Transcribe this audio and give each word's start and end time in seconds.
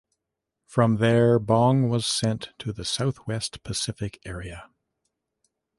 From 0.65 0.97
there, 0.97 1.37
Bong 1.37 1.87
was 1.87 2.07
sent 2.07 2.53
to 2.57 2.73
the 2.73 2.83
Southwest 2.83 3.61
Pacific 3.61 4.19
Area. 4.25 4.67